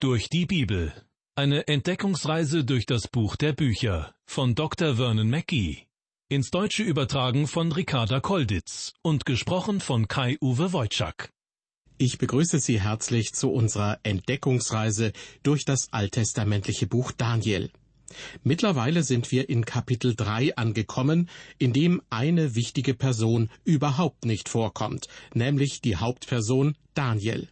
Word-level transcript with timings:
Durch 0.00 0.28
die 0.28 0.46
Bibel. 0.46 0.92
Eine 1.34 1.66
Entdeckungsreise 1.66 2.64
durch 2.64 2.86
das 2.86 3.08
Buch 3.08 3.34
der 3.34 3.52
Bücher 3.52 4.14
von 4.26 4.54
Dr. 4.54 4.94
Vernon 4.94 5.28
Mackey. 5.28 5.88
Ins 6.28 6.52
Deutsche 6.52 6.84
übertragen 6.84 7.48
von 7.48 7.72
Ricarda 7.72 8.20
Kolditz 8.20 8.92
und 9.02 9.26
gesprochen 9.26 9.80
von 9.80 10.06
Kai-Uwe 10.06 10.72
Wojczak. 10.72 11.32
Ich 11.96 12.18
begrüße 12.18 12.60
Sie 12.60 12.80
herzlich 12.80 13.32
zu 13.32 13.50
unserer 13.50 13.98
Entdeckungsreise 14.04 15.12
durch 15.42 15.64
das 15.64 15.92
alttestamentliche 15.92 16.86
Buch 16.86 17.10
Daniel. 17.10 17.72
Mittlerweile 18.44 19.02
sind 19.02 19.32
wir 19.32 19.48
in 19.48 19.64
Kapitel 19.64 20.14
3 20.14 20.54
angekommen, 20.54 21.28
in 21.58 21.72
dem 21.72 22.02
eine 22.08 22.54
wichtige 22.54 22.94
Person 22.94 23.50
überhaupt 23.64 24.26
nicht 24.26 24.48
vorkommt, 24.48 25.08
nämlich 25.34 25.80
die 25.80 25.96
Hauptperson 25.96 26.76
Daniel. 26.94 27.48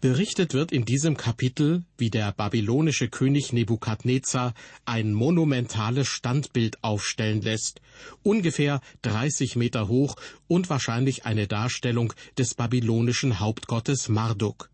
Berichtet 0.00 0.54
wird 0.54 0.72
in 0.72 0.84
diesem 0.84 1.16
Kapitel, 1.16 1.84
wie 1.96 2.10
der 2.10 2.32
babylonische 2.32 3.08
König 3.08 3.52
Nebukadnezar 3.52 4.54
ein 4.84 5.12
monumentales 5.12 6.08
Standbild 6.08 6.82
aufstellen 6.82 7.42
lässt, 7.42 7.80
ungefähr 8.22 8.80
30 9.02 9.56
Meter 9.56 9.88
hoch 9.88 10.16
und 10.46 10.70
wahrscheinlich 10.70 11.26
eine 11.26 11.46
Darstellung 11.46 12.12
des 12.36 12.54
babylonischen 12.54 13.40
Hauptgottes 13.40 14.08
Marduk. 14.08 14.70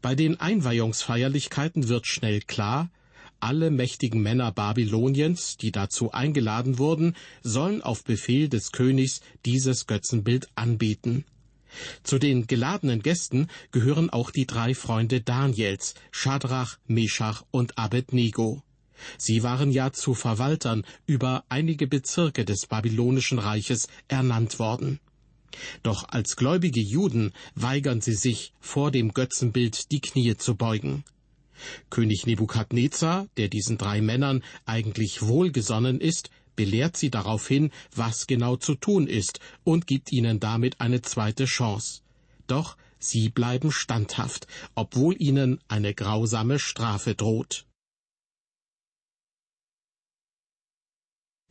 Bei 0.00 0.14
den 0.14 0.40
Einweihungsfeierlichkeiten 0.40 1.88
wird 1.88 2.06
schnell 2.06 2.40
klar, 2.40 2.90
alle 3.38 3.70
mächtigen 3.70 4.22
Männer 4.22 4.52
Babyloniens, 4.52 5.56
die 5.56 5.72
dazu 5.72 6.12
eingeladen 6.12 6.78
wurden, 6.78 7.16
sollen 7.42 7.82
auf 7.82 8.04
Befehl 8.04 8.48
des 8.48 8.70
Königs 8.70 9.20
dieses 9.44 9.86
Götzenbild 9.86 10.48
anbeten. 10.54 11.24
Zu 12.02 12.18
den 12.18 12.46
geladenen 12.46 13.02
Gästen 13.02 13.48
gehören 13.70 14.10
auch 14.10 14.30
die 14.30 14.46
drei 14.46 14.74
Freunde 14.74 15.20
Daniels, 15.20 15.94
Schadrach, 16.10 16.78
Meschach 16.86 17.44
und 17.50 17.78
Abednego. 17.78 18.62
Sie 19.18 19.42
waren 19.42 19.72
ja 19.72 19.92
zu 19.92 20.14
Verwaltern 20.14 20.84
über 21.06 21.44
einige 21.48 21.86
Bezirke 21.86 22.44
des 22.44 22.66
babylonischen 22.66 23.38
Reiches 23.38 23.88
ernannt 24.08 24.58
worden. 24.58 25.00
Doch 25.82 26.08
als 26.08 26.36
gläubige 26.36 26.80
Juden 26.80 27.32
weigern 27.54 28.00
sie 28.00 28.14
sich, 28.14 28.52
vor 28.60 28.90
dem 28.90 29.12
Götzenbild 29.12 29.90
die 29.92 30.00
Knie 30.00 30.36
zu 30.36 30.54
beugen. 30.54 31.04
König 31.90 32.26
Nebukadnezar, 32.26 33.28
der 33.36 33.48
diesen 33.48 33.78
drei 33.78 34.00
Männern 34.00 34.42
eigentlich 34.64 35.22
wohlgesonnen 35.22 36.00
ist, 36.00 36.30
belehrt 36.56 36.96
sie 36.96 37.10
darauf 37.10 37.48
hin, 37.48 37.70
was 37.94 38.26
genau 38.26 38.56
zu 38.56 38.74
tun 38.74 39.06
ist 39.06 39.40
und 39.64 39.86
gibt 39.86 40.12
ihnen 40.12 40.40
damit 40.40 40.80
eine 40.80 41.02
zweite 41.02 41.44
Chance. 41.44 42.02
Doch 42.46 42.76
sie 42.98 43.28
bleiben 43.28 43.72
standhaft, 43.72 44.46
obwohl 44.74 45.14
ihnen 45.18 45.60
eine 45.68 45.94
grausame 45.94 46.58
Strafe 46.58 47.14
droht. 47.14 47.66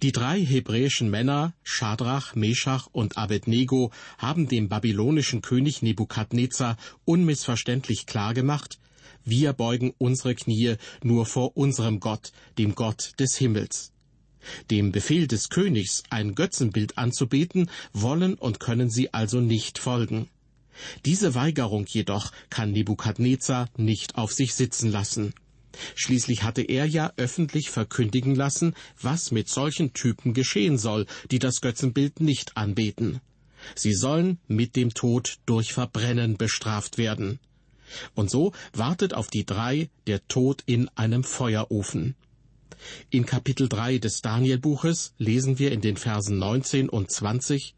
Die 0.02 0.12
drei 0.12 0.44
hebräischen 0.44 1.12
Männer, 1.12 1.54
Schadrach, 1.62 2.34
Meschach 2.34 2.88
und 2.92 3.18
Abednego, 3.18 3.92
haben 4.18 4.48
dem 4.48 4.68
babylonischen 4.68 5.44
König 5.44 5.84
Nebukadnezar 5.84 6.76
unmissverständlich 7.06 8.08
klargemacht, 8.08 8.80
wir 9.24 9.54
beugen 9.54 9.94
unsere 10.00 10.34
Knie 10.34 10.78
nur 11.04 11.28
vor 11.28 11.56
unserem 11.56 12.00
Gott, 12.00 12.32
dem 12.58 12.74
Gott 12.74 13.14
des 13.20 13.38
Himmels. 13.38 13.94
Dem 14.70 14.92
Befehl 14.92 15.28
des 15.28 15.50
Königs, 15.50 16.04
ein 16.10 16.36
Götzenbild 16.36 16.98
anzubeten, 16.98 17.70
wollen 17.94 18.36
und 18.36 18.60
können 18.60 18.90
sie 18.90 19.14
also 19.14 19.40
nicht 19.40 19.80
folgen. 19.80 20.28
Diese 21.06 21.36
Weigerung 21.36 21.86
jedoch 21.88 22.32
kann 22.50 22.72
Nebukadnezar 22.72 23.70
nicht 23.78 24.16
auf 24.18 24.32
sich 24.32 24.54
sitzen 24.54 24.92
lassen. 24.92 25.34
Schließlich 25.96 26.44
hatte 26.44 26.62
er 26.62 26.86
ja 26.86 27.14
öffentlich 27.18 27.70
verkündigen 27.70 28.36
lassen, 28.36 28.74
was 29.02 29.32
mit 29.32 29.48
solchen 29.48 29.94
Typen 29.94 30.34
geschehen 30.34 30.78
soll, 30.78 31.06
die 31.30 31.40
das 31.40 31.62
Götzenbild 31.62 32.20
nicht 32.20 32.58
anbeten. 32.58 33.22
Sie 33.76 33.94
sollen 33.94 34.40
mit 34.48 34.76
dem 34.76 34.94
Tod 34.94 35.38
durch 35.46 35.74
Verbrennen 35.74 36.38
bestraft 36.38 36.98
werden. 36.98 37.40
Und 38.16 38.30
so 38.30 38.54
wartet 38.74 39.14
auf 39.14 39.28
die 39.28 39.46
drei 39.46 39.90
der 40.08 40.26
Tod 40.28 40.64
in 40.66 40.90
einem 40.90 41.24
Feuerofen. 41.24 42.16
In 43.10 43.26
Kapitel 43.26 43.70
3 43.70 43.98
des 43.98 44.22
Danielbuches 44.22 45.14
lesen 45.18 45.60
wir 45.60 45.72
in 45.72 45.82
den 45.82 45.98
Versen 45.98 46.40
19 46.40 46.90
und 46.90 47.12
20, 47.12 47.76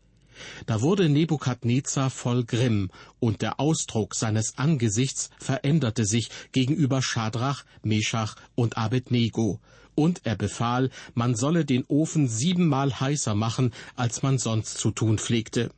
da 0.65 0.81
wurde 0.81 1.09
Nebukadnezar 1.09 2.09
voll 2.09 2.43
Grimm, 2.43 2.89
und 3.19 3.41
der 3.41 3.59
Ausdruck 3.59 4.15
seines 4.15 4.57
Angesichts 4.57 5.29
veränderte 5.37 6.05
sich 6.05 6.29
gegenüber 6.51 7.01
Schadrach, 7.01 7.65
Meschach 7.83 8.35
und 8.55 8.77
Abednego, 8.77 9.59
und 9.95 10.21
er 10.23 10.35
befahl, 10.35 10.89
man 11.13 11.35
solle 11.35 11.65
den 11.65 11.85
Ofen 11.87 12.27
siebenmal 12.27 12.99
heißer 12.99 13.35
machen, 13.35 13.73
als 13.95 14.23
man 14.23 14.39
sonst 14.39 14.77
zu 14.77 14.91
tun 14.91 15.19
pflegte. 15.19 15.71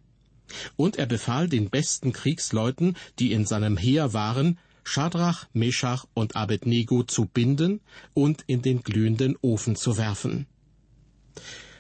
Und 0.78 0.98
er 0.98 1.06
befahl 1.06 1.50
den 1.50 1.70
besten 1.70 2.14
Kriegsleuten, 2.14 2.96
die 3.20 3.34
in 3.34 3.46
seinem 3.46 3.78
Heer 3.78 4.14
waren, 4.14 4.60
Schadrach, 4.86 5.48
Meschach 5.52 6.06
und 6.14 6.36
Abednego 6.36 7.04
zu 7.04 7.26
binden 7.26 7.82
und 8.14 8.44
in 8.48 8.62
den 8.62 8.84
glühenden 8.84 9.36
Ofen 9.42 9.76
zu 9.76 9.98
werfen. 9.98 10.46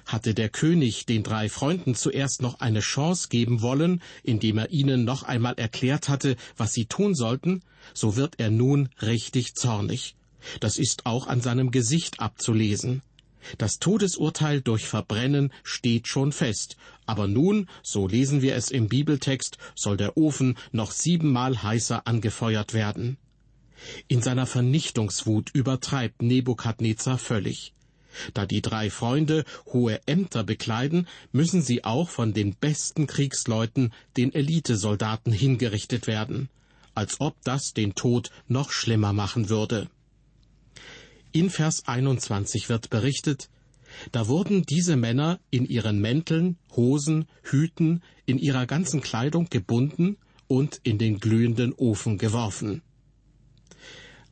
Hatte 0.05 0.33
der 0.33 0.49
König 0.49 1.05
den 1.05 1.23
drei 1.23 1.47
Freunden 1.47 1.95
zuerst 1.95 2.41
noch 2.41 2.59
eine 2.59 2.81
Chance 2.81 3.29
geben 3.29 3.61
wollen, 3.61 4.01
indem 4.23 4.57
er 4.57 4.71
ihnen 4.71 5.05
noch 5.05 5.23
einmal 5.23 5.53
erklärt 5.53 6.09
hatte, 6.09 6.35
was 6.57 6.73
sie 6.73 6.85
tun 6.85 7.15
sollten, 7.15 7.61
so 7.93 8.15
wird 8.15 8.35
er 8.37 8.49
nun 8.49 8.89
richtig 9.01 9.55
zornig. 9.55 10.15
Das 10.59 10.77
ist 10.77 11.05
auch 11.05 11.27
an 11.27 11.41
seinem 11.41 11.71
Gesicht 11.71 12.19
abzulesen. 12.19 13.01
Das 13.57 13.77
Todesurteil 13.77 14.61
durch 14.61 14.85
Verbrennen 14.87 15.53
steht 15.63 16.07
schon 16.07 16.31
fest, 16.31 16.77
aber 17.05 17.27
nun, 17.27 17.67
so 17.83 18.07
lesen 18.07 18.41
wir 18.41 18.55
es 18.55 18.71
im 18.71 18.87
Bibeltext, 18.87 19.57
soll 19.75 19.97
der 19.97 20.17
Ofen 20.17 20.57
noch 20.71 20.91
siebenmal 20.91 21.61
heißer 21.63 22.07
angefeuert 22.07 22.73
werden. 22.73 23.17
In 24.07 24.21
seiner 24.21 24.45
Vernichtungswut 24.45 25.51
übertreibt 25.53 26.21
Nebukadnezar 26.21 27.17
völlig. 27.17 27.73
Da 28.33 28.45
die 28.45 28.61
drei 28.61 28.89
Freunde 28.89 29.43
hohe 29.73 29.99
Ämter 30.05 30.43
bekleiden, 30.43 31.07
müssen 31.31 31.61
sie 31.61 31.83
auch 31.83 32.09
von 32.09 32.33
den 32.33 32.55
besten 32.55 33.07
Kriegsleuten, 33.07 33.93
den 34.15 34.33
Elitesoldaten, 34.33 35.33
hingerichtet 35.33 36.07
werden, 36.07 36.49
als 36.93 37.19
ob 37.19 37.35
das 37.43 37.73
den 37.73 37.93
Tod 37.93 38.31
noch 38.47 38.71
schlimmer 38.71 39.11
machen 39.11 39.49
würde. 39.49 39.89
In 41.33 41.49
Vers 41.49 41.87
21 41.87 42.69
wird 42.69 42.89
berichtet, 42.89 43.49
da 44.11 44.27
wurden 44.27 44.63
diese 44.63 44.95
Männer 44.95 45.39
in 45.49 45.65
ihren 45.65 45.99
Mänteln, 45.99 46.57
Hosen, 46.75 47.25
Hüten, 47.43 48.01
in 48.25 48.37
ihrer 48.37 48.65
ganzen 48.65 49.01
Kleidung 49.01 49.49
gebunden 49.49 50.17
und 50.47 50.79
in 50.83 50.97
den 50.97 51.19
glühenden 51.19 51.73
Ofen 51.73 52.17
geworfen. 52.17 52.81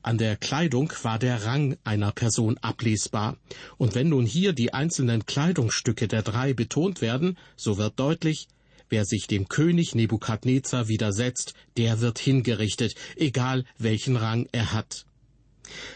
An 0.01 0.17
der 0.17 0.35
Kleidung 0.35 0.91
war 1.03 1.17
der 1.17 1.45
Rang 1.45 1.77
einer 1.85 2.11
Person 2.11 2.57
ablesbar, 2.57 3.37
und 3.77 3.95
wenn 3.95 4.09
nun 4.09 4.25
hier 4.25 4.51
die 4.51 4.73
einzelnen 4.73 5.25
Kleidungsstücke 5.25 6.09
der 6.09 6.23
drei 6.23 6.53
betont 6.53 7.01
werden, 7.01 7.37
so 7.55 7.77
wird 7.77 7.97
deutlich, 7.97 8.49
wer 8.89 9.05
sich 9.05 9.27
dem 9.27 9.47
König 9.47 9.95
Nebukadnezar 9.95 10.89
widersetzt, 10.89 11.53
der 11.77 12.01
wird 12.01 12.19
hingerichtet, 12.19 12.95
egal 13.15 13.63
welchen 13.77 14.17
Rang 14.17 14.49
er 14.51 14.73
hat. 14.73 15.05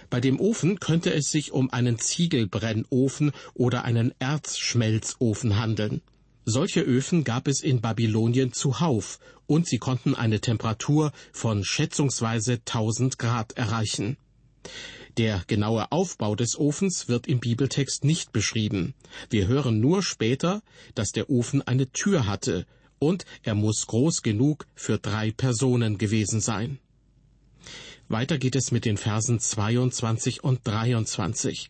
Bei 0.10 0.22
dem 0.22 0.40
Ofen 0.40 0.80
könnte 0.80 1.14
es 1.14 1.30
sich 1.30 1.52
um 1.52 1.70
einen 1.72 2.00
Ziegelbrennofen 2.00 3.32
oder 3.54 3.84
einen 3.84 4.14
Erzschmelzofen 4.20 5.60
handeln. 5.60 6.02
Solche 6.46 6.82
Öfen 6.82 7.26
gab 7.26 7.48
es 7.48 7.62
in 7.62 7.82
Babylonien 7.82 8.54
zuhauf, 8.54 9.20
und 9.48 9.68
sie 9.68 9.80
konnten 9.80 10.16
eine 10.16 10.40
Temperatur 10.40 11.12
von 11.34 11.64
schätzungsweise 11.64 12.54
1000 12.54 13.20
Grad 13.20 13.54
erreichen. 13.58 14.18
Der 15.18 15.44
genaue 15.48 15.92
Aufbau 15.92 16.36
des 16.36 16.58
Ofens 16.58 17.10
wird 17.10 17.28
im 17.28 17.40
Bibeltext 17.40 18.06
nicht 18.06 18.32
beschrieben. 18.32 18.94
Wir 19.30 19.48
hören 19.48 19.80
nur 19.80 20.04
später, 20.04 20.62
dass 20.96 21.12
der 21.12 21.30
Ofen 21.30 21.62
eine 21.64 21.92
Tür 21.92 22.28
hatte, 22.28 22.66
und 23.00 23.26
er 23.44 23.56
muss 23.56 23.88
groß 23.88 24.22
genug 24.22 24.68
für 24.76 25.00
drei 25.00 25.32
Personen 25.32 25.98
gewesen 25.98 26.40
sein. 26.40 26.80
Weiter 28.10 28.38
geht 28.38 28.56
es 28.56 28.72
mit 28.72 28.86
den 28.86 28.96
Versen 28.96 29.40
22 29.40 30.42
und 30.44 30.62
23. 30.64 31.70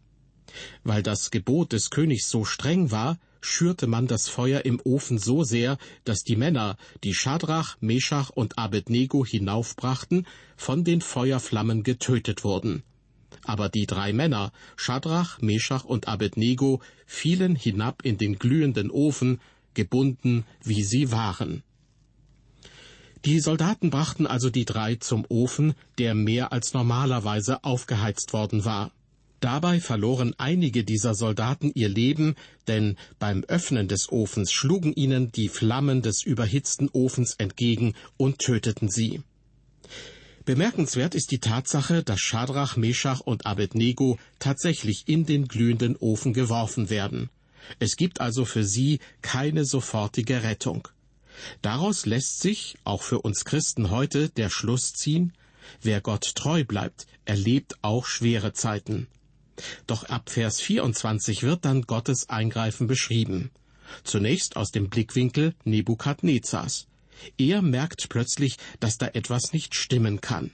Weil 0.83 1.01
das 1.01 1.31
Gebot 1.31 1.73
des 1.73 1.89
Königs 1.89 2.29
so 2.29 2.45
streng 2.45 2.91
war, 2.91 3.17
schürte 3.41 3.87
man 3.87 4.05
das 4.05 4.29
Feuer 4.29 4.63
im 4.63 4.79
Ofen 4.83 5.17
so 5.17 5.43
sehr, 5.43 5.79
dass 6.03 6.23
die 6.23 6.35
Männer, 6.35 6.77
die 7.03 7.15
Schadrach, 7.15 7.77
Meschach 7.79 8.29
und 8.29 8.59
Abednego 8.59 9.25
hinaufbrachten, 9.25 10.27
von 10.55 10.83
den 10.83 11.01
Feuerflammen 11.01 11.81
getötet 11.81 12.43
wurden. 12.43 12.83
Aber 13.43 13.67
die 13.69 13.87
drei 13.87 14.13
Männer, 14.13 14.51
Schadrach, 14.75 15.41
Meschach 15.41 15.85
und 15.85 16.07
Abednego, 16.07 16.81
fielen 17.07 17.55
hinab 17.55 18.03
in 18.03 18.17
den 18.17 18.37
glühenden 18.37 18.91
Ofen, 18.91 19.39
gebunden, 19.73 20.45
wie 20.63 20.83
sie 20.83 21.11
waren. 21.11 21.63
Die 23.25 23.39
Soldaten 23.39 23.89
brachten 23.89 24.27
also 24.27 24.49
die 24.49 24.65
drei 24.65 24.95
zum 24.95 25.25
Ofen, 25.29 25.73
der 25.97 26.13
mehr 26.13 26.51
als 26.51 26.73
normalerweise 26.73 27.63
aufgeheizt 27.63 28.33
worden 28.33 28.63
war. 28.63 28.91
Dabei 29.39 29.79
verloren 29.79 30.33
einige 30.37 30.83
dieser 30.83 31.13
Soldaten 31.13 31.71
ihr 31.73 31.89
Leben, 31.89 32.35
denn 32.67 32.97
beim 33.19 33.43
Öffnen 33.43 33.87
des 33.87 34.11
Ofens 34.11 34.51
schlugen 34.51 34.93
ihnen 34.93 35.31
die 35.31 35.47
Flammen 35.47 36.01
des 36.01 36.23
überhitzten 36.23 36.89
Ofens 36.89 37.35
entgegen 37.37 37.93
und 38.17 38.39
töteten 38.39 38.89
sie. 38.89 39.21
Bemerkenswert 40.45 41.13
ist 41.13 41.31
die 41.31 41.39
Tatsache, 41.39 42.03
dass 42.03 42.19
Schadrach, 42.19 42.77
Meschach 42.77 43.19
und 43.19 43.45
Abednego 43.45 44.17
tatsächlich 44.39 45.03
in 45.07 45.25
den 45.25 45.47
glühenden 45.47 45.95
Ofen 45.97 46.33
geworfen 46.33 46.89
werden. 46.89 47.29
Es 47.79 47.95
gibt 47.95 48.21
also 48.21 48.45
für 48.45 48.63
sie 48.63 48.99
keine 49.21 49.65
sofortige 49.65 50.43
Rettung. 50.43 50.87
Daraus 51.61 52.05
lässt 52.05 52.41
sich, 52.41 52.75
auch 52.83 53.01
für 53.01 53.19
uns 53.19 53.45
Christen 53.45 53.89
heute, 53.89 54.29
der 54.29 54.49
Schluss 54.49 54.93
ziehen, 54.93 55.33
wer 55.81 56.01
Gott 56.01 56.35
treu 56.35 56.63
bleibt, 56.63 57.07
erlebt 57.25 57.77
auch 57.81 58.05
schwere 58.05 58.53
Zeiten. 58.53 59.07
Doch 59.87 60.03
ab 60.05 60.29
Vers 60.29 60.61
24 60.61 61.43
wird 61.43 61.65
dann 61.65 61.83
Gottes 61.83 62.29
Eingreifen 62.29 62.87
beschrieben. 62.87 63.51
Zunächst 64.03 64.55
aus 64.55 64.71
dem 64.71 64.89
Blickwinkel 64.89 65.55
Nebukadnezars. 65.63 66.87
Er 67.37 67.61
merkt 67.61 68.09
plötzlich, 68.09 68.57
dass 68.79 68.97
da 68.97 69.07
etwas 69.07 69.53
nicht 69.53 69.75
stimmen 69.75 70.21
kann. 70.21 70.51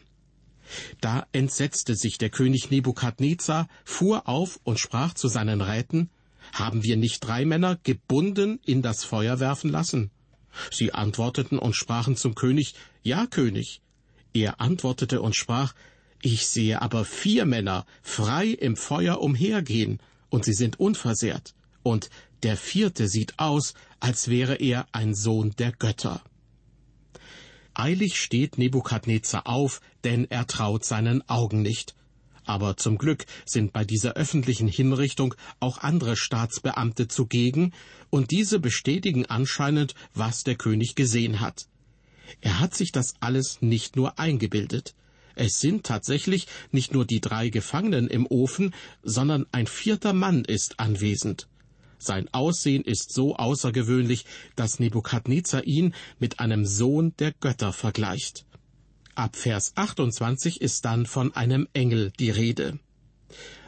Da 1.01 1.27
entsetzte 1.33 1.95
sich 1.95 2.17
der 2.17 2.29
König 2.29 2.71
Nebukadnezar, 2.71 3.67
fuhr 3.83 4.27
auf 4.27 4.59
und 4.63 4.79
sprach 4.79 5.13
zu 5.13 5.27
seinen 5.27 5.61
Räten, 5.61 6.09
Haben 6.53 6.83
wir 6.83 6.97
nicht 6.97 7.19
drei 7.19 7.45
Männer 7.45 7.77
gebunden 7.83 8.59
in 8.65 8.81
das 8.81 9.03
Feuer 9.03 9.39
werfen 9.39 9.69
lassen? 9.69 10.11
Sie 10.71 10.93
antworteten 10.93 11.57
und 11.59 11.75
sprachen 11.75 12.15
zum 12.15 12.35
König, 12.35 12.75
Ja, 13.01 13.25
König. 13.27 13.81
Er 14.33 14.61
antwortete 14.61 15.21
und 15.21 15.35
sprach, 15.35 15.73
Ich 16.21 16.47
sehe 16.47 16.81
aber 16.81 17.05
vier 17.05 17.45
Männer 17.45 17.85
frei 18.01 18.47
im 18.47 18.75
Feuer 18.75 19.21
umhergehen, 19.21 19.99
und 20.29 20.45
sie 20.45 20.53
sind 20.53 20.79
unversehrt, 20.79 21.53
und 21.83 22.09
der 22.41 22.57
vierte 22.57 23.07
sieht 23.07 23.37
aus, 23.37 23.73
als 23.99 24.27
wäre 24.27 24.55
er 24.55 24.87
ein 24.91 25.13
Sohn 25.13 25.51
der 25.57 25.71
Götter. 25.71 26.23
Eilig 27.73 28.19
steht 28.19 28.57
Nebukadnezar 28.57 29.47
auf, 29.47 29.81
denn 30.03 30.29
er 30.29 30.45
traut 30.45 30.85
seinen 30.85 31.27
Augen 31.29 31.61
nicht. 31.61 31.95
Aber 32.45 32.77
zum 32.77 32.97
Glück 32.97 33.25
sind 33.45 33.73
bei 33.73 33.85
dieser 33.85 34.13
öffentlichen 34.13 34.67
Hinrichtung 34.67 35.35
auch 35.59 35.77
andere 35.77 36.15
Staatsbeamte 36.15 37.07
zugegen, 37.07 37.73
und 38.09 38.29
diese 38.31 38.59
bestätigen 38.59 39.25
anscheinend, 39.25 39.95
was 40.13 40.43
der 40.43 40.55
König 40.55 40.95
gesehen 40.95 41.39
hat. 41.39 41.67
Er 42.41 42.59
hat 42.59 42.75
sich 42.75 42.91
das 42.91 43.15
alles 43.21 43.61
nicht 43.61 43.95
nur 43.95 44.19
eingebildet. 44.19 44.93
Es 45.35 45.59
sind 45.59 45.83
tatsächlich 45.83 46.47
nicht 46.71 46.93
nur 46.93 47.05
die 47.05 47.21
drei 47.21 47.49
Gefangenen 47.49 48.07
im 48.07 48.27
Ofen, 48.27 48.73
sondern 49.01 49.47
ein 49.51 49.65
vierter 49.65 50.13
Mann 50.13 50.45
ist 50.45 50.79
anwesend. 50.79 51.47
Sein 51.97 52.27
Aussehen 52.33 52.83
ist 52.83 53.13
so 53.13 53.35
außergewöhnlich, 53.35 54.25
dass 54.55 54.79
Nebukadnezar 54.79 55.63
ihn 55.63 55.95
mit 56.19 56.39
einem 56.39 56.65
Sohn 56.65 57.15
der 57.17 57.31
Götter 57.31 57.71
vergleicht. 57.71 58.45
Ab 59.15 59.35
Vers 59.35 59.73
28 59.75 60.59
ist 60.59 60.85
dann 60.85 61.05
von 61.05 61.35
einem 61.35 61.67
Engel 61.73 62.11
die 62.17 62.31
Rede. 62.31 62.79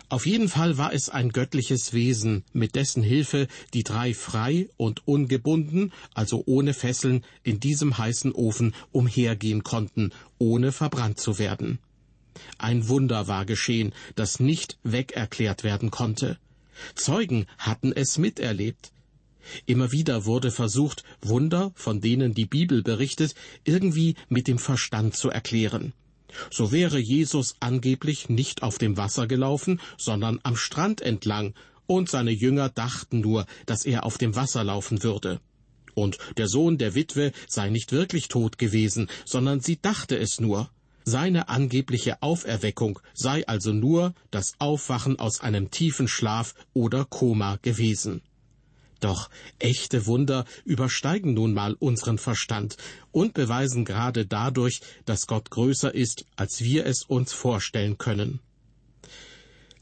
Auf 0.10 0.26
jeden 0.26 0.50
Fall 0.50 0.80
war 0.80 0.92
es 0.92 1.10
ein 1.10 1.30
göttliches 1.30 1.94
Wesen, 1.94 2.44
mit 2.52 2.74
dessen 2.74 3.04
Hilfe 3.04 3.48
die 3.76 3.84
drei 3.84 4.16
frei 4.16 4.70
und 4.78 5.08
ungebunden, 5.08 5.94
also 6.16 6.42
ohne 6.48 6.74
Fesseln, 6.74 7.24
in 7.44 7.60
diesem 7.60 7.98
heißen 7.98 8.32
Ofen 8.32 8.74
umhergehen 8.92 9.64
konnten, 9.64 10.12
ohne 10.40 10.72
verbrannt 10.72 11.20
zu 11.20 11.38
werden. 11.38 11.78
Ein 12.58 12.88
Wunder 12.88 13.28
war 13.28 13.46
geschehen, 13.46 13.94
das 14.16 14.40
nicht 14.40 14.80
wegerklärt 14.84 15.64
werden 15.64 15.92
konnte. 15.92 16.40
Zeugen 16.96 17.46
hatten 17.60 17.94
es 17.94 18.18
miterlebt. 18.18 18.92
Immer 19.66 19.92
wieder 19.92 20.26
wurde 20.26 20.52
versucht, 20.52 21.04
Wunder, 21.22 21.72
von 21.76 22.02
denen 22.02 22.34
die 22.34 22.46
Bibel 22.46 22.84
berichtet, 22.84 23.36
irgendwie 23.64 24.16
mit 24.30 24.48
dem 24.48 24.60
Verstand 24.60 25.16
zu 25.16 25.30
erklären. 25.30 25.94
So 26.52 26.72
wäre 26.72 27.00
Jesus 27.00 27.56
angeblich 27.60 28.30
nicht 28.30 28.64
auf 28.64 28.78
dem 28.78 28.98
Wasser 28.98 29.28
gelaufen, 29.28 29.80
sondern 29.98 30.40
am 30.44 30.56
Strand 30.56 31.02
entlang, 31.02 31.54
und 31.88 32.10
seine 32.10 32.32
Jünger 32.32 32.70
dachten 32.70 33.22
nur, 33.22 33.46
dass 33.68 33.86
er 33.86 34.06
auf 34.06 34.18
dem 34.18 34.36
Wasser 34.36 34.64
laufen 34.64 35.04
würde. 35.04 35.40
Und 35.94 36.18
der 36.38 36.48
Sohn 36.48 36.78
der 36.78 36.96
Witwe 36.96 37.32
sei 37.48 37.70
nicht 37.70 37.92
wirklich 37.92 38.28
tot 38.28 38.58
gewesen, 38.58 39.08
sondern 39.24 39.62
sie 39.62 39.80
dachte 39.82 40.18
es 40.18 40.40
nur. 40.40 40.70
Seine 41.06 41.50
angebliche 41.50 42.22
Auferweckung 42.24 43.00
sei 43.14 43.48
also 43.48 43.72
nur 43.72 44.16
das 44.32 44.56
Aufwachen 44.58 45.20
aus 45.20 45.40
einem 45.40 45.70
tiefen 45.70 46.08
Schlaf 46.08 46.56
oder 46.74 47.06
Koma 47.06 47.60
gewesen. 47.62 48.24
Doch 49.00 49.30
echte 49.60 50.06
Wunder 50.06 50.46
übersteigen 50.64 51.34
nun 51.34 51.54
mal 51.54 51.74
unseren 51.74 52.18
Verstand 52.18 52.78
und 53.12 53.34
beweisen 53.34 53.86
gerade 53.86 54.26
dadurch, 54.26 54.82
dass 55.06 55.28
Gott 55.28 55.50
größer 55.50 55.94
ist, 55.94 56.26
als 56.36 56.62
wir 56.62 56.86
es 56.86 57.04
uns 57.04 57.34
vorstellen 57.34 57.98
können. 57.98 58.40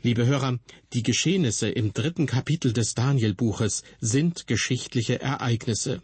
Liebe 0.01 0.25
Hörer, 0.25 0.59
die 0.91 1.03
Geschehnisse 1.03 1.69
im 1.69 1.93
dritten 1.93 2.25
Kapitel 2.25 2.73
des 2.73 2.93
Danielbuches 2.93 3.83
sind 4.01 4.47
geschichtliche 4.47 5.21
Ereignisse 5.21 6.01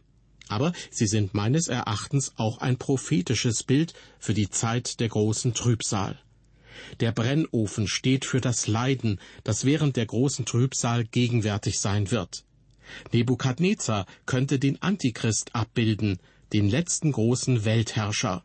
aber 0.50 0.74
sie 0.90 1.08
sind 1.08 1.34
meines 1.34 1.68
Erachtens 1.68 2.34
auch 2.36 2.58
ein 2.58 2.78
prophetisches 2.78 3.64
Bild 3.64 3.94
für 4.18 4.34
die 4.34 4.50
Zeit 4.50 5.00
der 5.00 5.08
großen 5.08 5.54
Trübsal. 5.54 6.20
Der 7.00 7.12
Brennofen 7.12 7.88
steht 7.88 8.26
für 8.26 8.42
das 8.42 8.68
Leiden, 8.68 9.20
das 9.44 9.64
während 9.64 9.96
der 9.96 10.08
großen 10.08 10.46
Trübsal 10.46 11.06
gegenwärtig 11.06 11.80
sein 11.80 12.10
wird. 12.10 12.46
Nebukadnezar 13.12 14.06
könnte 14.26 14.60
den 14.60 14.82
Antichrist 14.82 15.56
abbilden, 15.56 16.20
den 16.54 16.70
letzten 16.70 17.12
großen 17.12 17.66
Weltherrscher. 17.66 18.44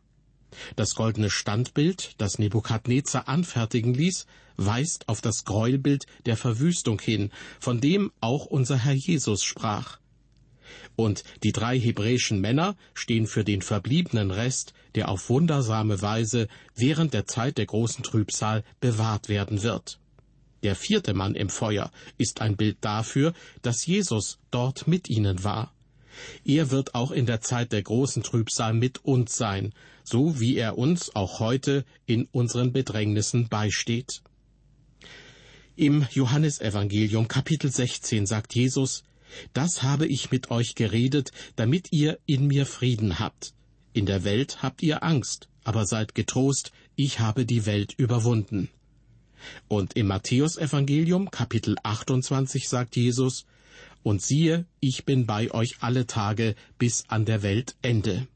Das 0.77 0.95
goldene 0.95 1.31
Standbild, 1.31 2.15
das 2.19 2.39
Nebukadnezar 2.39 3.29
anfertigen 3.29 3.95
ließ, 3.95 4.27
weist 4.57 5.09
auf 5.09 5.21
das 5.21 5.45
Gräuelbild 5.45 6.07
der 6.27 6.37
Verwüstung 6.37 7.01
hin, 7.01 7.31
von 7.59 7.81
dem 7.81 8.13
auch 8.21 8.47
unser 8.47 8.77
Herr 8.77 8.93
Jesus 8.93 9.43
sprach. 9.43 9.99
Und 10.97 11.25
die 11.43 11.53
drei 11.53 11.79
hebräischen 11.79 12.41
Männer 12.41 12.77
stehen 12.95 13.27
für 13.27 13.45
den 13.45 13.63
verbliebenen 13.63 14.31
Rest, 14.31 14.75
der 14.95 15.09
auf 15.09 15.29
wundersame 15.29 16.01
Weise 16.03 16.49
während 16.75 17.15
der 17.15 17.27
Zeit 17.27 17.59
der 17.59 17.67
großen 17.67 18.05
Trübsal 18.05 18.65
bewahrt 18.81 19.29
werden 19.29 19.63
wird. 19.63 19.99
Der 20.65 20.75
vierte 20.75 21.13
Mann 21.13 21.35
im 21.35 21.51
Feuer 21.51 21.93
ist 22.17 22.41
ein 22.41 22.57
Bild 22.57 22.79
dafür, 22.81 23.35
dass 23.61 23.85
Jesus 23.85 24.39
dort 24.51 24.89
mit 24.89 25.11
ihnen 25.11 25.45
war. 25.45 25.75
Er 26.43 26.71
wird 26.71 26.95
auch 26.95 27.11
in 27.11 27.27
der 27.27 27.43
Zeit 27.43 27.71
der 27.71 27.83
großen 27.83 28.23
Trübsal 28.23 28.73
mit 28.73 29.05
uns 29.05 29.37
sein, 29.37 29.75
so 30.05 30.41
wie 30.41 30.57
er 30.57 30.79
uns 30.79 31.15
auch 31.15 31.39
heute 31.39 31.85
in 32.07 32.29
unseren 32.33 32.73
Bedrängnissen 32.73 33.49
beisteht. 33.49 34.23
Im 35.77 36.07
Johannesevangelium 36.11 37.29
Kapitel 37.29 37.71
16 37.71 38.25
sagt 38.25 38.55
Jesus, 38.55 39.05
das 39.53 39.83
habe 39.83 40.07
ich 40.07 40.31
mit 40.31 40.51
euch 40.51 40.77
geredet, 40.77 41.31
damit 41.57 41.93
ihr 41.93 42.19
in 42.25 42.47
mir 42.47 42.65
Frieden 42.65 43.19
habt. 43.19 43.53
In 43.93 44.07
der 44.07 44.25
Welt 44.25 44.63
habt 44.63 44.83
ihr 44.83 45.03
Angst, 45.03 45.49
aber 45.63 45.85
seid 45.85 46.15
getrost, 46.15 46.73
ich 46.97 47.21
habe 47.21 47.45
die 47.45 47.67
Welt 47.67 47.93
überwunden. 47.99 48.71
Und 49.69 49.97
im 49.97 50.07
Matthäusevangelium 50.09 51.31
Kapitel 51.31 51.77
28 51.83 52.69
sagt 52.69 52.97
Jesus, 52.97 53.47
Und 54.03 54.23
siehe, 54.23 54.67
ich 54.81 55.05
bin 55.05 55.27
bei 55.27 55.51
euch 55.53 55.77
alle 55.81 56.07
Tage 56.07 56.55
bis 56.79 57.05
an 57.09 57.25
der 57.25 57.43
Weltende. 57.43 58.27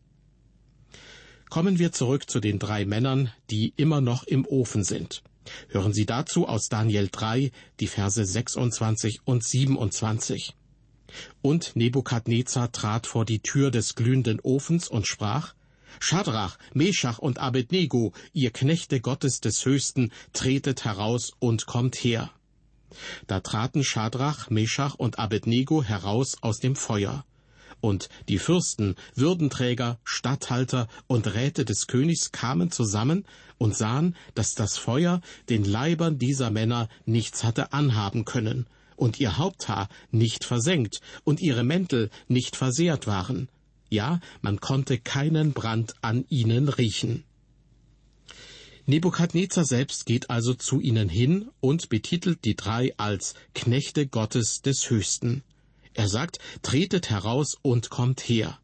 Kommen 1.51 1.79
wir 1.79 1.93
zurück 1.93 2.29
zu 2.29 2.41
den 2.41 2.59
drei 2.59 2.85
Männern, 2.85 3.33
die 3.51 3.73
immer 3.77 4.01
noch 4.01 4.25
im 4.25 4.47
Ofen 4.47 4.85
sind. 4.85 5.23
Hören 5.69 5.95
Sie 5.95 6.05
dazu 6.05 6.47
aus 6.47 6.69
Daniel 6.69 7.09
3 7.11 7.51
die 7.81 7.87
Verse 7.87 8.23
26 8.23 9.21
und 9.25 9.43
27. 9.45 10.55
Und 11.41 11.75
Nebukadnezar 11.75 12.71
trat 12.71 13.07
vor 13.07 13.25
die 13.25 13.41
Tür 13.41 13.71
des 13.71 13.95
glühenden 13.95 14.41
Ofens 14.41 14.89
und 14.89 15.07
sprach, 15.07 15.55
Schadrach, 16.01 16.59
Meschach 16.75 17.19
und 17.19 17.39
Abednego, 17.39 18.13
ihr 18.33 18.51
Knechte 18.51 19.01
Gottes 19.01 19.41
des 19.41 19.65
Höchsten, 19.65 20.13
tretet 20.33 20.85
heraus 20.85 21.33
und 21.39 21.67
kommt 21.67 21.97
her. 21.97 22.31
Da 23.27 23.41
traten 23.41 23.85
Schadrach, 23.85 24.51
Meschach 24.51 24.95
und 24.95 25.19
Abednego 25.19 25.83
heraus 25.83 26.37
aus 26.41 26.59
dem 26.59 26.77
Feuer. 26.77 27.25
Und 27.81 28.09
die 28.29 28.39
Fürsten, 28.39 28.97
Würdenträger, 29.15 29.99
Statthalter 30.03 30.89
und 31.07 31.33
Räte 31.35 31.65
des 31.65 31.87
Königs 31.87 32.33
kamen 32.33 32.73
zusammen 32.73 33.25
und 33.57 33.77
sahen, 33.77 34.17
dass 34.35 34.55
das 34.55 34.77
Feuer 34.79 35.21
den 35.49 35.65
Leibern 35.65 36.19
dieser 36.19 36.51
Männer 36.51 36.89
nichts 37.07 37.45
hatte 37.45 37.73
anhaben 37.73 38.25
können, 38.25 38.67
und 38.97 39.21
ihr 39.21 39.39
Haupthaar 39.39 39.89
nicht 40.11 40.45
versenkt 40.45 41.01
und 41.23 41.41
ihre 41.41 41.63
Mäntel 41.63 42.11
nicht 42.27 42.57
versehrt 42.57 43.07
waren. 43.07 43.49
Ja, 43.89 44.21
man 44.43 44.61
konnte 44.61 44.99
keinen 44.99 45.53
Brand 45.53 45.95
an 46.03 46.25
ihnen 46.29 46.69
riechen. 46.69 47.25
Nebukadnezar 48.87 49.65
selbst 49.65 50.07
geht 50.07 50.31
also 50.31 50.55
zu 50.55 50.81
ihnen 50.81 51.09
hin 51.09 51.51
und 51.61 51.91
betitelt 51.91 52.45
die 52.45 52.57
drei 52.57 52.95
als 52.97 53.35
Knechte 53.55 54.07
Gottes 54.07 54.63
des 54.63 54.89
Höchsten. 54.89 55.43
Er 55.93 56.09
sagt, 56.09 56.39
tretet 56.63 57.11
heraus 57.11 57.57
und 57.61 57.91
kommt 57.91 58.21
her. 58.21 58.59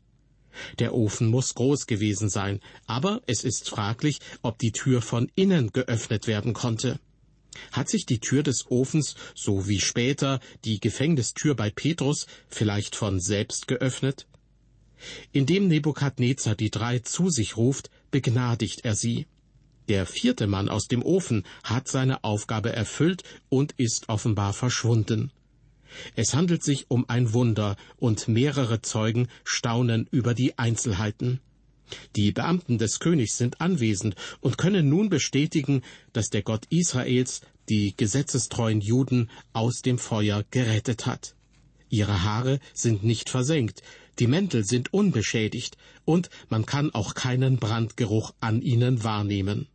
Der 0.79 0.95
Ofen 0.95 1.29
muss 1.29 1.55
groß 1.55 1.87
gewesen 1.87 2.31
sein, 2.31 2.61
aber 2.87 3.23
es 3.27 3.45
ist 3.45 3.69
fraglich, 3.69 4.21
ob 4.41 4.59
die 4.59 4.73
Tür 4.73 5.03
von 5.03 5.31
innen 5.35 5.73
geöffnet 5.73 6.27
werden 6.27 6.53
konnte. 6.53 7.01
Hat 7.73 7.89
sich 7.89 8.07
die 8.07 8.21
Tür 8.21 8.43
des 8.43 8.71
Ofens, 8.71 9.17
so 9.35 9.69
wie 9.69 9.81
später 9.81 10.41
die 10.65 10.81
Gefängnistür 10.81 11.55
bei 11.55 11.71
Petrus, 11.71 12.27
vielleicht 12.49 12.97
von 12.97 13.21
selbst 13.21 13.69
geöffnet? 13.69 14.27
Indem 15.33 15.69
Nebukadnezar 15.69 16.55
die 16.55 16.71
drei 16.71 16.99
zu 17.01 17.31
sich 17.31 17.57
ruft, 17.57 17.91
begnadigt 18.11 18.85
er 18.85 18.95
sie. 18.95 19.27
Der 19.89 20.07
vierte 20.07 20.47
Mann 20.47 20.69
aus 20.69 20.87
dem 20.87 21.03
Ofen 21.03 21.45
hat 21.63 21.89
seine 21.89 22.25
Aufgabe 22.25 22.73
erfüllt 22.73 23.23
und 23.49 23.73
ist 23.77 24.09
offenbar 24.09 24.53
verschwunden. 24.53 25.31
Es 26.17 26.35
handelt 26.35 26.63
sich 26.63 26.91
um 26.91 27.09
ein 27.09 27.33
Wunder, 27.33 27.77
und 27.97 28.29
mehrere 28.29 28.83
Zeugen 28.83 29.29
staunen 29.45 30.09
über 30.11 30.35
die 30.35 30.59
Einzelheiten. 30.59 31.41
Die 32.17 32.33
Beamten 32.33 32.79
des 32.79 32.99
Königs 32.99 33.37
sind 33.37 33.61
anwesend 33.61 34.17
und 34.41 34.59
können 34.59 34.89
nun 34.89 35.11
bestätigen, 35.11 35.83
dass 36.13 36.31
der 36.31 36.43
Gott 36.43 36.65
Israels 36.71 37.43
die 37.69 37.95
gesetzestreuen 37.97 38.81
Juden 38.81 39.31
aus 39.53 39.81
dem 39.83 39.99
Feuer 39.99 40.45
gerettet 40.51 41.07
hat. 41.07 41.35
Ihre 41.89 42.23
Haare 42.25 42.59
sind 42.73 43.05
nicht 43.05 43.29
versenkt, 43.29 43.83
die 44.19 44.27
Mäntel 44.27 44.65
sind 44.65 44.93
unbeschädigt, 44.93 45.77
und 46.05 46.31
man 46.49 46.67
kann 46.67 46.95
auch 46.95 47.15
keinen 47.15 47.59
Brandgeruch 47.59 48.35
an 48.41 48.63
ihnen 48.63 49.05
wahrnehmen. 49.05 49.69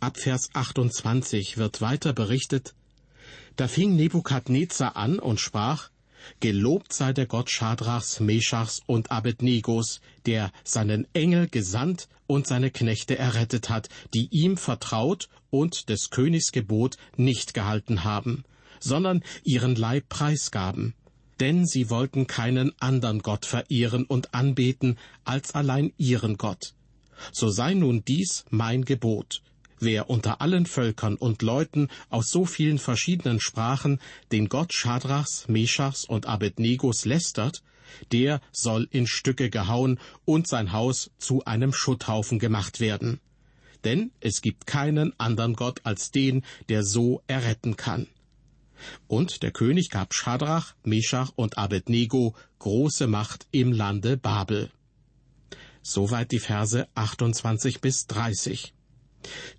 Ab 0.00 0.16
Vers 0.18 0.50
28 0.52 1.58
wird 1.58 1.80
weiter 1.80 2.12
berichtet, 2.12 2.74
da 3.56 3.68
fing 3.68 3.96
Nebukadnezar 3.96 4.96
an 4.96 5.18
und 5.18 5.40
sprach, 5.40 5.90
Gelobt 6.40 6.92
sei 6.92 7.12
der 7.12 7.26
Gott 7.26 7.50
Schadrachs, 7.50 8.20
Meschachs 8.20 8.80
und 8.86 9.10
Abednegos, 9.10 10.00
der 10.26 10.52
seinen 10.64 11.06
Engel 11.14 11.48
gesandt 11.48 12.08
und 12.26 12.46
seine 12.46 12.70
Knechte 12.70 13.18
errettet 13.18 13.68
hat, 13.68 13.88
die 14.14 14.28
ihm 14.30 14.56
vertraut 14.56 15.28
und 15.50 15.88
des 15.88 16.10
Königs 16.10 16.52
Gebot 16.52 16.96
nicht 17.16 17.54
gehalten 17.54 18.04
haben, 18.04 18.44
sondern 18.80 19.22
ihren 19.44 19.74
Leib 19.74 20.08
preisgaben. 20.08 20.94
Denn 21.42 21.66
sie 21.66 21.90
wollten 21.90 22.28
keinen 22.28 22.70
andern 22.78 23.18
Gott 23.18 23.46
verehren 23.46 24.04
und 24.04 24.32
anbeten 24.32 24.96
als 25.24 25.56
allein 25.56 25.92
ihren 25.98 26.38
Gott. 26.38 26.74
So 27.32 27.48
sei 27.48 27.74
nun 27.74 28.04
dies 28.04 28.44
mein 28.50 28.84
Gebot. 28.84 29.42
Wer 29.80 30.08
unter 30.08 30.40
allen 30.40 30.66
Völkern 30.66 31.16
und 31.16 31.42
Leuten 31.42 31.88
aus 32.10 32.30
so 32.30 32.44
vielen 32.44 32.78
verschiedenen 32.78 33.40
Sprachen 33.40 34.00
den 34.30 34.48
Gott 34.48 34.72
Schadrachs, 34.72 35.48
Meschachs 35.48 36.04
und 36.04 36.26
Abednegos 36.26 37.06
lästert, 37.06 37.64
der 38.12 38.40
soll 38.52 38.86
in 38.92 39.08
Stücke 39.08 39.50
gehauen 39.50 39.98
und 40.24 40.46
sein 40.46 40.70
Haus 40.70 41.10
zu 41.18 41.44
einem 41.44 41.72
Schutthaufen 41.72 42.38
gemacht 42.38 42.78
werden. 42.78 43.18
Denn 43.82 44.12
es 44.20 44.42
gibt 44.42 44.68
keinen 44.68 45.12
anderen 45.18 45.54
Gott 45.54 45.80
als 45.82 46.12
den, 46.12 46.44
der 46.68 46.84
so 46.84 47.20
erretten 47.26 47.76
kann. 47.76 48.06
Und 49.08 49.42
der 49.42 49.50
König 49.50 49.90
gab 49.90 50.14
Schadrach, 50.14 50.74
Meschach 50.84 51.32
und 51.36 51.58
Abednego 51.58 52.34
große 52.58 53.06
Macht 53.06 53.46
im 53.50 53.72
Lande 53.72 54.16
Babel. 54.16 54.70
Soweit 55.82 56.30
die 56.32 56.38
Verse 56.38 56.86
28 56.94 57.80
bis 57.80 58.06
30. 58.06 58.72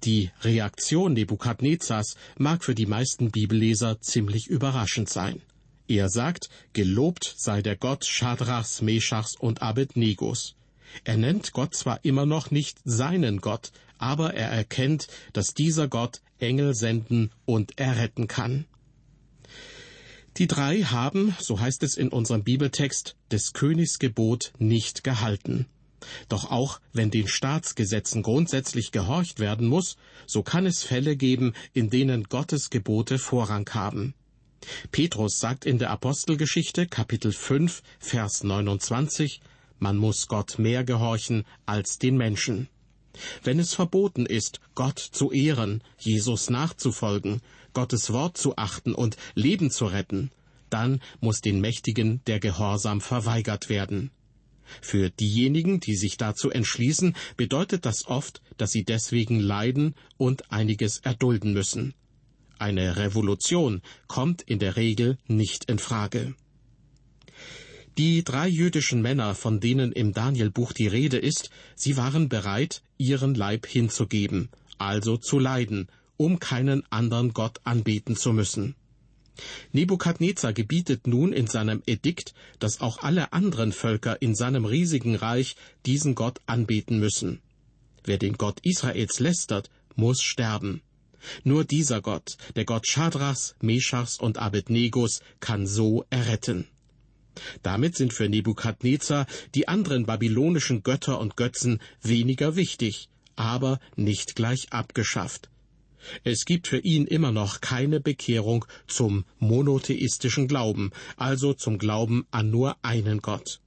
Die 0.04 0.32
Reaktion 0.42 1.14
Nebukadnezars 1.14 2.16
mag 2.38 2.64
für 2.64 2.76
die 2.76 2.86
meisten 2.86 3.32
Bibelleser 3.32 4.02
ziemlich 4.02 4.48
überraschend 4.48 5.10
sein. 5.10 5.42
Er 5.88 6.10
sagt, 6.10 6.50
gelobt 6.74 7.34
sei 7.38 7.62
der 7.62 7.76
Gott 7.76 8.06
Schadrachs, 8.06 8.82
Meschachs 8.82 9.36
und 9.38 9.62
Abednegos. 9.62 10.56
Er 11.04 11.18
nennt 11.18 11.52
Gott 11.52 11.76
zwar 11.76 12.04
immer 12.04 12.26
noch 12.26 12.52
nicht 12.52 12.80
seinen 12.86 13.42
Gott, 13.42 13.72
aber 13.98 14.34
er 14.34 14.50
erkennt, 14.50 15.08
dass 15.34 15.54
dieser 15.54 15.88
Gott 15.88 16.22
Engel 16.40 16.74
senden 16.76 17.32
und 17.46 17.80
erretten 17.80 18.28
kann. 18.28 18.66
Die 20.38 20.48
drei 20.48 20.82
haben, 20.82 21.36
so 21.40 21.60
heißt 21.60 21.84
es 21.84 21.96
in 21.96 22.10
unserem 22.10 22.44
Bibeltext, 22.44 23.16
des 23.32 23.54
Königs 23.54 24.00
Gebot 24.00 24.52
nicht 24.58 25.04
gehalten. 25.04 25.68
Doch 26.28 26.50
auch 26.50 26.82
wenn 26.92 27.12
den 27.12 27.28
Staatsgesetzen 27.28 28.24
grundsätzlich 28.24 28.92
gehorcht 28.92 29.40
werden 29.40 29.68
muss, 29.68 29.96
so 30.26 30.42
kann 30.42 30.66
es 30.66 30.84
Fälle 30.84 31.16
geben, 31.16 31.54
in 31.74 31.92
denen 31.92 32.24
Gottes 32.24 32.72
Gebote 32.72 33.20
Vorrang 33.20 33.70
haben. 33.74 34.16
Petrus 34.92 35.40
sagt 35.40 35.66
in 35.66 35.78
der 35.78 35.92
Apostelgeschichte 35.92 36.88
Kapitel 36.88 37.32
5 37.32 37.84
Vers 38.00 38.44
29, 38.44 39.40
man 39.78 39.98
muss 39.98 40.28
Gott 40.28 40.58
mehr 40.58 40.84
gehorchen 40.84 41.44
als 41.66 42.00
den 42.00 42.18
Menschen. 42.18 42.70
Wenn 43.44 43.60
es 43.60 43.74
verboten 43.74 44.26
ist, 44.26 44.60
Gott 44.76 45.00
zu 45.00 45.32
ehren, 45.32 45.84
Jesus 45.98 46.50
nachzufolgen, 46.50 47.42
Gottes 47.74 48.12
Wort 48.12 48.38
zu 48.38 48.58
achten 48.58 48.94
und 48.94 49.18
Leben 49.36 49.72
zu 49.72 49.86
retten, 49.86 50.32
dann 50.70 51.02
muss 51.20 51.42
den 51.42 51.62
Mächtigen 51.62 52.22
der 52.26 52.40
Gehorsam 52.40 53.02
verweigert 53.02 53.70
werden. 53.70 54.12
Für 54.82 55.10
diejenigen, 55.10 55.80
die 55.80 55.96
sich 55.96 56.18
dazu 56.18 56.50
entschließen, 56.50 57.16
bedeutet 57.38 57.86
das 57.86 58.08
oft, 58.08 58.42
dass 58.58 58.72
sie 58.72 58.84
deswegen 58.84 59.40
leiden 59.40 59.94
und 60.18 60.52
einiges 60.52 61.00
erdulden 61.00 61.54
müssen. 61.54 61.94
Eine 62.58 62.96
Revolution 62.96 63.82
kommt 64.08 64.42
in 64.42 64.60
der 64.60 64.76
Regel 64.76 65.18
nicht 65.28 65.66
in 65.66 65.80
Frage. 65.80 66.36
Die 68.00 68.24
drei 68.24 68.48
jüdischen 68.48 69.04
Männer, 69.04 69.36
von 69.36 69.60
denen 69.60 69.92
im 69.92 70.14
Danielbuch 70.14 70.74
die 70.74 70.88
Rede 70.88 71.18
ist, 71.18 71.52
sie 71.76 71.96
waren 71.96 72.28
bereit, 72.28 72.82
ihren 72.98 73.36
Leib 73.36 73.68
hinzugeben, 73.68 74.50
also 74.80 75.18
zu 75.18 75.38
leiden, 75.38 75.88
um 76.18 76.40
keinen 76.40 76.84
anderen 76.92 77.34
Gott 77.34 77.60
anbeten 77.66 78.16
zu 78.16 78.34
müssen. 78.34 78.76
Nebukadnezar 79.74 80.54
gebietet 80.54 81.06
nun 81.06 81.34
in 81.34 81.46
seinem 81.46 81.84
Edikt, 81.86 82.34
dass 82.58 82.82
auch 82.82 83.04
alle 83.04 83.32
anderen 83.32 83.72
Völker 83.72 84.20
in 84.24 84.34
seinem 84.34 84.66
riesigen 84.66 85.16
Reich 85.16 85.56
diesen 85.86 86.16
Gott 86.16 86.40
anbeten 86.48 87.00
müssen. 87.00 87.42
Wer 88.04 88.18
den 88.18 88.34
Gott 88.34 88.60
Israels 88.64 89.20
lästert, 89.20 89.70
muss 89.96 90.22
sterben. 90.24 90.82
Nur 91.44 91.64
dieser 91.64 92.02
Gott, 92.02 92.38
der 92.56 92.66
Gott 92.66 92.88
Schadrachs, 92.88 93.56
Meschachs 93.62 94.20
und 94.20 94.40
Abednegos, 94.40 95.22
kann 95.40 95.68
so 95.68 96.06
erretten. 96.10 96.68
Damit 97.62 97.96
sind 97.96 98.14
für 98.14 98.30
Nebukadnezar 98.30 99.26
die 99.56 99.68
anderen 99.68 100.06
babylonischen 100.06 100.84
Götter 100.84 101.20
und 101.20 101.36
Götzen 101.36 101.80
weniger 102.02 102.56
wichtig, 102.56 103.10
aber 103.36 103.80
nicht 103.96 104.36
gleich 104.36 104.72
abgeschafft. 104.72 105.50
Es 106.24 106.46
gibt 106.46 106.68
für 106.68 106.80
ihn 106.80 107.06
immer 107.06 107.32
noch 107.32 107.62
keine 107.62 108.00
Bekehrung 108.02 108.66
zum 108.88 109.24
monotheistischen 109.40 110.48
Glauben, 110.48 110.92
also 111.16 111.54
zum 111.54 111.78
Glauben 111.78 112.26
an 112.30 112.50
nur 112.50 112.76
einen 112.82 113.22
Gott. 113.22 113.62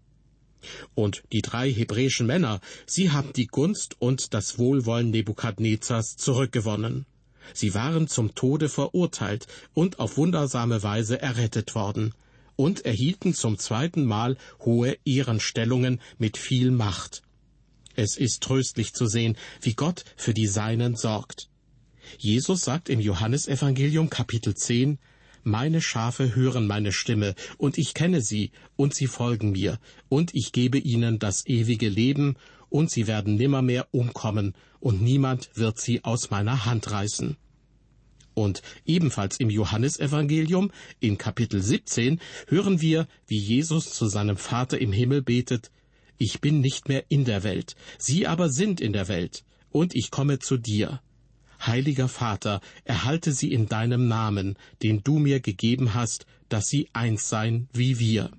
Und 0.95 1.23
die 1.33 1.43
drei 1.43 1.73
hebräischen 1.73 2.27
Männer, 2.27 2.61
sie 2.87 3.11
haben 3.11 3.33
die 3.33 3.47
Gunst 3.47 3.97
und 4.01 4.35
das 4.35 4.59
Wohlwollen 4.59 5.11
Nebukadnezars 5.11 6.17
zurückgewonnen. 6.17 7.07
Sie 7.55 7.75
waren 7.75 8.09
zum 8.09 8.35
Tode 8.35 8.69
verurteilt 8.69 9.47
und 9.73 10.01
auf 10.01 10.17
wundersame 10.17 10.83
Weise 10.83 11.23
errettet 11.23 11.75
worden 11.75 12.13
und 12.57 12.85
erhielten 12.85 13.35
zum 13.35 13.59
zweiten 13.59 14.05
Mal 14.05 14.37
hohe 14.61 14.97
Ehrenstellungen 15.05 16.01
mit 16.19 16.37
viel 16.37 16.71
Macht. 16.71 17.23
Es 17.95 18.17
ist 18.17 18.43
tröstlich 18.43 18.93
zu 18.93 19.07
sehen, 19.07 19.37
wie 19.63 19.75
Gott 19.75 20.05
für 20.17 20.35
die 20.35 20.47
Seinen 20.47 20.97
sorgt. 20.97 21.49
Jesus 22.19 22.61
sagt 22.61 22.89
im 22.89 23.01
Johannesevangelium 23.01 24.11
Kapitel 24.11 24.55
10, 24.55 24.99
Meine 25.43 25.81
Schafe 25.81 26.35
hören 26.35 26.67
meine 26.67 26.93
Stimme, 26.93 27.35
und 27.57 27.79
ich 27.79 27.95
kenne 27.95 28.21
sie, 28.21 28.53
und 28.77 28.95
sie 28.95 29.07
folgen 29.07 29.53
mir, 29.53 29.79
und 30.09 30.35
ich 30.35 30.53
gebe 30.53 30.79
ihnen 30.79 31.19
das 31.19 31.47
ewige 31.47 31.89
Leben, 31.89 32.37
und 32.69 32.91
sie 32.91 33.07
werden 33.07 33.37
nimmermehr 33.37 33.89
umkommen, 33.93 34.55
und 34.81 35.03
niemand 35.03 35.51
wird 35.55 35.81
sie 35.81 36.05
aus 36.05 36.31
meiner 36.31 36.65
Hand 36.65 36.91
reißen. 36.91 37.37
Und 38.37 38.61
ebenfalls 38.85 39.39
im 39.39 39.49
Johannesevangelium 39.49 40.71
in 41.01 41.17
Kapitel 41.17 41.63
17 41.63 42.21
hören 42.49 42.83
wir, 42.83 43.09
wie 43.27 43.39
Jesus 43.39 43.95
zu 43.95 44.09
seinem 44.09 44.37
Vater 44.37 44.79
im 44.79 44.93
Himmel 44.93 45.23
betet, 45.23 45.71
Ich 46.19 46.43
bin 46.43 46.61
nicht 46.61 46.87
mehr 46.87 47.07
in 47.09 47.25
der 47.25 47.45
Welt, 47.45 47.77
sie 47.97 48.27
aber 48.27 48.51
sind 48.51 48.83
in 48.83 48.93
der 48.93 49.09
Welt, 49.09 49.43
und 49.71 49.95
ich 49.95 50.11
komme 50.11 50.39
zu 50.39 50.59
dir. 50.59 51.01
Heiliger 51.65 52.09
Vater, 52.09 52.61
erhalte 52.85 53.33
sie 53.33 53.51
in 53.51 53.69
deinem 53.69 54.07
Namen, 54.07 54.57
den 54.83 55.03
du 55.03 55.19
mir 55.19 55.41
gegeben 55.41 55.95
hast, 55.95 56.27
dass 56.51 56.67
sie 56.67 56.91
eins 56.93 57.31
seien 57.31 57.71
wie 57.73 57.99
wir. 57.99 58.31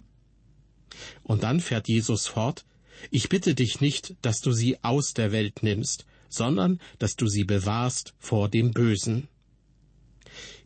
Und 1.24 1.42
dann 1.42 1.60
fährt 1.60 1.88
Jesus 1.88 2.28
fort, 2.28 2.66
ich 3.10 3.30
bitte 3.30 3.56
dich 3.56 3.82
nicht, 3.82 4.14
dass 4.22 4.42
du 4.42 4.52
sie 4.52 4.78
aus 4.84 5.16
der 5.16 5.32
Welt 5.32 5.64
nimmst, 5.64 6.06
sondern 6.30 6.80
dass 7.00 7.16
du 7.16 7.26
sie 7.26 7.46
bewahrst 7.46 8.14
vor 8.20 8.48
dem 8.48 8.74
Bösen. 8.74 9.28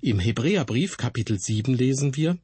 Im 0.04 0.18
Hebräerbrief 0.18 0.98
Kapitel 0.98 1.38
7 1.38 1.76
lesen 1.76 2.16
wir, 2.16 2.40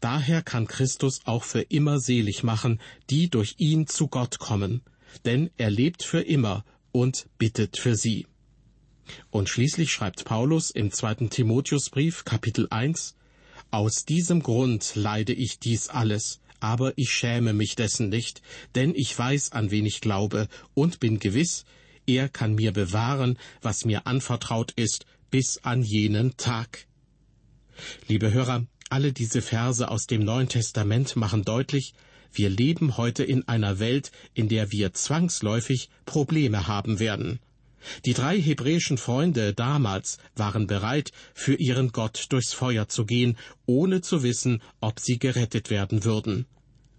Daher 0.00 0.40
kann 0.40 0.66
Christus 0.66 1.20
auch 1.26 1.44
für 1.44 1.60
immer 1.60 2.00
selig 2.00 2.42
machen, 2.42 2.80
die 3.10 3.28
durch 3.28 3.56
ihn 3.58 3.86
zu 3.86 4.08
Gott 4.08 4.38
kommen, 4.38 4.80
denn 5.26 5.50
er 5.58 5.68
lebt 5.68 6.04
für 6.04 6.22
immer 6.22 6.64
und 6.90 7.26
bittet 7.36 7.76
für 7.76 7.96
sie. 7.96 8.26
Und 9.30 9.50
schließlich 9.50 9.92
schreibt 9.92 10.24
Paulus 10.24 10.70
im 10.70 10.90
zweiten 10.90 11.28
Timotheusbrief 11.28 12.24
Kapitel 12.24 12.66
1, 12.70 13.14
Aus 13.70 14.06
diesem 14.06 14.42
Grund 14.42 14.92
leide 14.94 15.34
ich 15.34 15.58
dies 15.58 15.88
alles, 15.88 16.40
aber 16.60 16.94
ich 16.96 17.10
schäme 17.10 17.52
mich 17.52 17.76
dessen 17.76 18.08
nicht, 18.08 18.40
denn 18.74 18.94
ich 18.94 19.18
weiß, 19.18 19.52
an 19.52 19.70
wen 19.70 19.84
ich 19.84 20.00
glaube, 20.00 20.48
und 20.72 20.98
bin 20.98 21.18
gewiss, 21.18 21.66
er 22.06 22.30
kann 22.30 22.54
mir 22.54 22.72
bewahren, 22.72 23.38
was 23.60 23.84
mir 23.84 24.06
anvertraut 24.06 24.72
ist, 24.76 25.04
bis 25.30 25.58
an 25.58 25.82
jenen 25.82 26.38
Tag. 26.38 26.86
Liebe 28.08 28.32
Hörer, 28.32 28.66
alle 28.90 29.12
diese 29.12 29.42
Verse 29.42 29.88
aus 29.88 30.06
dem 30.06 30.24
Neuen 30.24 30.48
Testament 30.48 31.16
machen 31.16 31.44
deutlich, 31.44 31.94
wir 32.32 32.48
leben 32.48 32.96
heute 32.96 33.24
in 33.24 33.46
einer 33.46 33.78
Welt, 33.78 34.10
in 34.34 34.48
der 34.48 34.72
wir 34.72 34.92
zwangsläufig 34.94 35.90
Probleme 36.06 36.66
haben 36.66 36.98
werden. 36.98 37.40
Die 38.04 38.14
drei 38.14 38.40
hebräischen 38.40 38.96
Freunde 38.96 39.54
damals 39.54 40.18
waren 40.36 40.66
bereit, 40.66 41.10
für 41.34 41.54
ihren 41.54 41.92
Gott 41.92 42.26
durchs 42.30 42.52
Feuer 42.52 42.88
zu 42.88 43.04
gehen, 43.04 43.36
ohne 43.66 44.00
zu 44.00 44.22
wissen, 44.22 44.62
ob 44.80 45.00
sie 45.00 45.18
gerettet 45.18 45.68
werden 45.68 46.04
würden. 46.04 46.46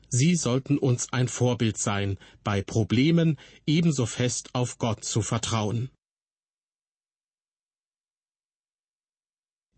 Sie 0.10 0.36
sollten 0.36 0.78
uns 0.78 1.12
ein 1.12 1.28
Vorbild 1.28 1.78
sein, 1.78 2.18
bei 2.44 2.62
Problemen 2.62 3.38
ebenso 3.66 4.06
fest 4.06 4.50
auf 4.54 4.78
Gott 4.78 5.04
zu 5.04 5.22
vertrauen. 5.22 5.90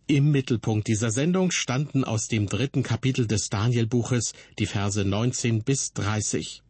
Im 0.08 0.30
Mittelpunkt 0.30 0.88
dieser 0.88 1.10
Sendung 1.10 1.50
standen 1.50 2.04
aus 2.04 2.28
dem 2.28 2.46
dritten 2.46 2.84
Kapitel 2.84 3.26
des 3.26 3.50
Danielbuches 3.50 4.34
die 4.60 4.68
Verse 4.68 5.04
19 5.04 5.64
bis 5.64 5.94
30. 5.94 6.62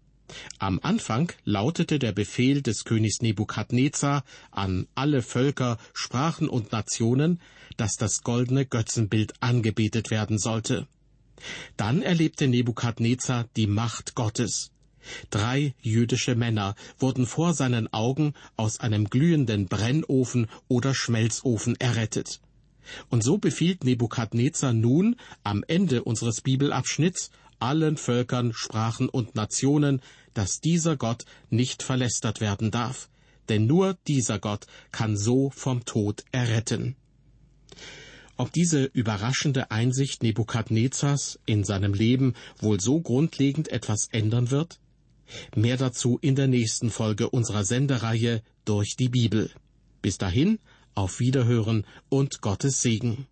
Am 0.57 0.79
Anfang 0.81 1.33
lautete 1.43 1.99
der 1.99 2.13
Befehl 2.13 2.61
des 2.61 2.85
Königs 2.85 3.21
Nebukadnezar 3.21 4.23
an 4.51 4.87
alle 4.95 5.21
Völker, 5.21 5.77
Sprachen 5.93 6.47
und 6.47 6.71
Nationen, 6.71 7.41
dass 7.75 7.97
das 7.97 8.23
goldene 8.23 8.65
Götzenbild 8.65 9.33
angebetet 9.41 10.11
werden 10.11 10.37
sollte. 10.37 10.87
Dann 11.75 12.03
erlebte 12.03 12.47
Nebukadnezar 12.47 13.49
die 13.57 13.67
Macht 13.67 14.15
Gottes. 14.15 14.71
Drei 15.29 15.75
jüdische 15.81 16.35
Männer 16.35 16.73
wurden 16.99 17.25
vor 17.25 17.53
seinen 17.53 17.91
Augen 17.91 18.33
aus 18.55 18.79
einem 18.79 19.09
glühenden 19.09 19.65
Brennofen 19.65 20.47
oder 20.69 20.95
Schmelzofen 20.95 21.75
errettet. 21.81 22.39
Und 23.09 23.23
so 23.23 23.37
befiehlt 23.37 23.83
Nebukadnezar 23.83 24.73
nun 24.73 25.15
am 25.43 25.63
Ende 25.67 26.03
unseres 26.03 26.41
Bibelabschnitts 26.41 27.31
allen 27.59 27.97
Völkern, 27.97 28.53
Sprachen 28.53 29.09
und 29.09 29.35
Nationen, 29.35 30.01
dass 30.33 30.59
dieser 30.59 30.97
Gott 30.97 31.25
nicht 31.49 31.83
verlästert 31.83 32.41
werden 32.41 32.71
darf, 32.71 33.09
denn 33.49 33.65
nur 33.65 33.97
dieser 34.07 34.39
Gott 34.39 34.67
kann 34.91 35.17
so 35.17 35.49
vom 35.51 35.85
Tod 35.85 36.23
erretten. 36.31 36.95
Ob 38.37 38.51
diese 38.51 38.83
überraschende 38.83 39.71
Einsicht 39.71 40.21
Nebukadnezars 40.21 41.39
in 41.45 41.63
seinem 41.63 41.93
Leben 41.93 42.33
wohl 42.59 42.81
so 42.81 42.99
grundlegend 42.99 43.69
etwas 43.69 44.09
ändern 44.11 44.51
wird? 44.51 44.79
Mehr 45.55 45.77
dazu 45.77 46.19
in 46.21 46.35
der 46.35 46.47
nächsten 46.47 46.89
Folge 46.89 47.29
unserer 47.29 47.63
Sendereihe 47.63 48.43
durch 48.65 48.95
die 48.97 49.09
Bibel. 49.09 49.51
Bis 50.01 50.17
dahin, 50.17 50.59
auf 50.95 51.19
Wiederhören 51.19 51.85
und 52.09 52.41
Gottes 52.41 52.81
Segen. 52.81 53.27